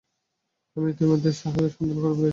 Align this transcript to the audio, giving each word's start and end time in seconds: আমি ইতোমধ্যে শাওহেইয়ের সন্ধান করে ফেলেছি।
আমি 0.75 0.87
ইতোমধ্যে 0.93 1.31
শাওহেইয়ের 1.31 1.73
সন্ধান 1.75 1.97
করে 2.03 2.15
ফেলেছি। 2.15 2.29